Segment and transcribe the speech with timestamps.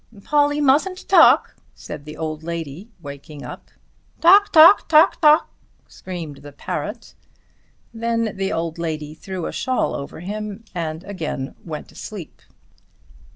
[0.23, 3.69] "Polly mustn't talk," said the old lady waking up.
[4.19, 5.47] "Tok, tok, tok, tok,"
[5.87, 7.13] screamed the parrot.
[7.93, 12.41] Then the old lady threw a shawl over him and again went to sleep.